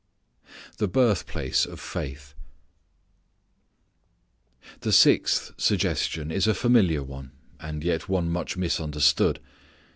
The 0.79 0.87
Birthplace 0.87 1.63
of 1.63 1.79
Faith. 1.79 2.33
The 4.79 4.91
sixth 4.91 5.51
suggestion 5.59 6.31
is 6.31 6.47
a 6.47 6.55
familiar 6.55 7.03
one, 7.03 7.33
and 7.59 7.83
yet 7.83 8.09
one 8.09 8.27
much 8.27 8.57
misunderstood. 8.57 9.39